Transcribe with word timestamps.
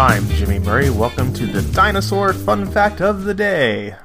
I'm 0.00 0.26
Jimmy 0.30 0.58
Murray. 0.58 0.88
Welcome 0.88 1.30
to 1.34 1.44
the 1.44 1.60
Dinosaur 1.74 2.32
Fun 2.32 2.64
Fact 2.70 3.02
of 3.02 3.24
the 3.24 3.34
Day. 3.34 3.96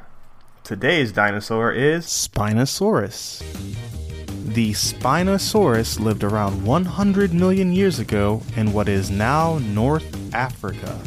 Today's 0.65 1.13
dinosaur 1.13 1.71
is 1.71 2.06
Spinosaurus. 2.06 3.40
The 4.53 4.74
Spinosaurus 4.74 5.97
lived 5.97 6.26
around 6.26 6.66
100 6.66 7.34
million 7.34 7.71
years 7.71 7.97
ago 7.97 8.42
in 8.58 8.74
what 8.74 8.89
is 8.89 9.10
now 9.10 9.60
North 9.60 10.35
Africa. 10.35 10.99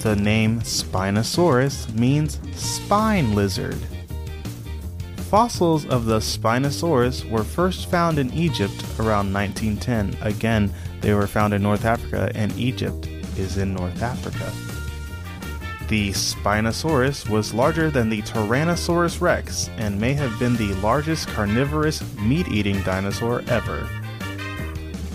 The 0.00 0.16
name 0.16 0.60
Spinosaurus 0.60 1.92
means 1.92 2.40
spine 2.58 3.34
lizard. 3.34 3.76
Fossils 5.28 5.84
of 5.84 6.06
the 6.06 6.20
Spinosaurus 6.20 7.28
were 7.30 7.44
first 7.44 7.90
found 7.90 8.18
in 8.18 8.32
Egypt 8.32 8.82
around 8.98 9.30
1910. 9.30 10.16
Again, 10.26 10.72
they 11.02 11.12
were 11.12 11.26
found 11.26 11.52
in 11.52 11.62
North 11.62 11.84
Africa, 11.84 12.32
and 12.34 12.58
Egypt 12.58 13.07
is 13.38 13.58
in 13.58 13.74
North 13.74 14.02
Africa. 14.02 14.52
The 15.88 16.10
Spinosaurus 16.10 17.30
was 17.30 17.54
larger 17.54 17.90
than 17.90 18.10
the 18.10 18.20
Tyrannosaurus 18.20 19.22
rex 19.22 19.70
and 19.78 19.98
may 19.98 20.12
have 20.12 20.38
been 20.38 20.54
the 20.56 20.74
largest 20.74 21.28
carnivorous 21.28 22.02
meat 22.18 22.46
eating 22.48 22.82
dinosaur 22.82 23.42
ever. 23.48 23.88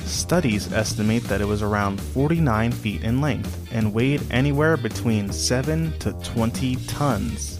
Studies 0.06 0.74
estimate 0.74 1.24
that 1.26 1.42
it 1.42 1.46
was 1.46 1.62
around 1.62 2.02
49 2.02 2.72
feet 2.72 3.04
in 3.04 3.22
length 3.22 3.68
and 3.72 3.94
weighed 3.94 4.24
anywhere 4.32 4.78
between 4.78 5.32
7 5.32 5.94
to 6.00 6.14
20 6.24 6.76
tons. 6.88 7.60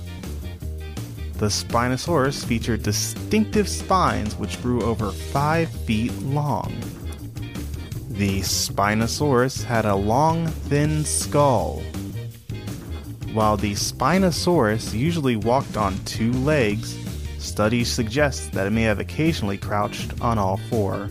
The 1.34 1.48
Spinosaurus 1.48 2.46
featured 2.46 2.82
distinctive 2.84 3.68
spines 3.68 4.36
which 4.38 4.62
grew 4.62 4.82
over 4.82 5.12
5 5.12 5.70
feet 5.70 6.14
long. 6.22 6.74
The 8.14 8.42
Spinosaurus 8.42 9.64
had 9.64 9.86
a 9.86 9.96
long, 9.96 10.46
thin 10.46 11.04
skull. 11.04 11.82
While 13.34 13.58
the 13.58 13.74
Spinosaurus 13.74 14.94
usually 14.94 15.36
walked 15.36 15.78
on 15.78 15.98
two 16.06 16.32
legs, 16.32 16.96
studies 17.40 17.92
suggest 17.92 18.52
that 18.52 18.68
it 18.68 18.70
may 18.70 18.84
have 18.84 19.00
occasionally 19.00 19.58
crouched 19.58 20.22
on 20.22 20.38
all 20.38 20.58
four. 20.58 21.10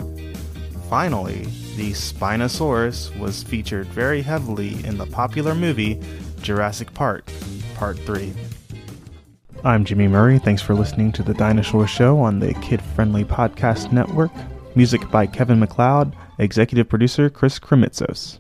Finally, 0.89 1.49
the 1.77 1.91
Spinosaurus 1.91 3.19
was 3.19 3.43
featured 3.43 3.89
very 3.89 4.23
heavily 4.23 4.85
in 4.85 4.97
the 4.97 5.07
popular 5.07 5.57
movie 5.57 6.01
Jurassic 6.41 6.95
Park, 6.95 7.29
Part 7.75 7.99
3. 7.99 8.33
I'm 9.65 9.85
Jimmy 9.85 10.07
Murray. 10.07 10.39
Thanks 10.39 10.63
for 10.63 10.77
listening 10.77 11.11
to 11.13 11.25
the 11.25 11.35
Dinosaur 11.35 11.89
Show 11.89 12.21
on 12.21 12.39
the 12.39 12.55
Kid 12.55 12.81
Friendly 12.81 13.25
Podcast 13.25 13.91
Network. 13.91 14.31
Music 14.77 15.11
by 15.11 15.27
Kevin 15.27 15.59
MacLeod, 15.61 16.15
executive 16.43 16.89
producer 16.89 17.31
Chris 17.31 17.59
Krimitsos. 17.59 18.39